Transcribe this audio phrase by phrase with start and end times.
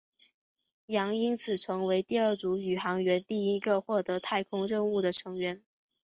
[0.87, 5.61] 杨因此成为了第二组宇航员第一个获得太空任务的成员。